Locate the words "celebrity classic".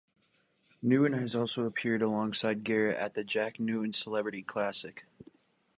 3.93-5.05